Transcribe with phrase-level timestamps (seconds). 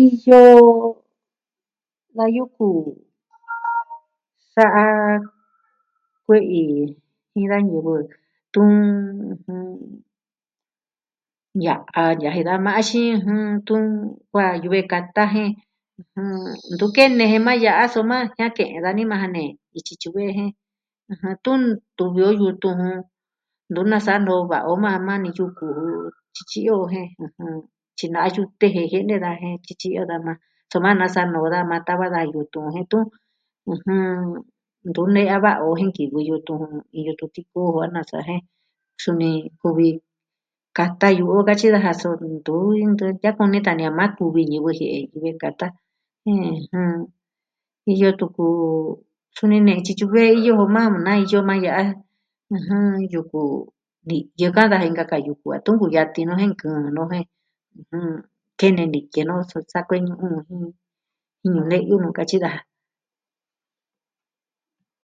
[0.00, 0.44] Iyo
[2.16, 2.70] da yuku
[4.54, 4.86] sa'a
[6.24, 6.62] kue'i
[7.32, 7.94] jin da ñivɨ,
[8.52, 8.70] tun
[11.62, 13.12] ña'an ña jen da maxii
[13.66, 13.84] tun
[14.30, 16.24] kuaa yuve kata jie'e,
[16.74, 19.50] ntu kene maa ya'a soma jiake dani maa ja nee.
[19.78, 20.50] ityi tyuve jen.
[21.44, 21.60] Tun
[21.96, 22.74] tuvi o yutun
[23.74, 25.66] ju.ntu nasa'a noo va'a o maa ni yuku.
[26.34, 27.00] Tyityi'yo je,
[27.98, 30.32] tyina'yu teje jene da jen tyityi'yo da na
[30.70, 33.04] soma nasa no'o da maa tava da yutun jen tun,
[34.88, 36.60] ntu ne'ya va'a o jen nkivɨi yutun,
[36.92, 38.40] kivɨ tutii koo va'a nasa jen.
[39.02, 39.28] Suni
[39.60, 39.88] kuvi
[40.78, 42.92] kata yuu o katyi daja a suntu iin
[43.24, 44.06] ya kuneta maa.
[44.10, 44.70] A kuvi ñivɨ
[45.12, 45.66] yuve kata.
[47.94, 48.44] Iyo tuku,
[49.36, 51.84] suni nee tyi tyuve iyo maa nai iyo maa ya'a.
[53.12, 53.40] Yuku
[54.08, 55.36] ni'yɨ ka'an daa jin nkaka yuu.
[55.40, 56.20] Kuaan tunku yati
[56.60, 57.24] kunu nu jen
[58.58, 60.68] kene ni ki nuu su sa kueni jin.
[61.42, 62.60] Jinu neyu nuu katyi daja.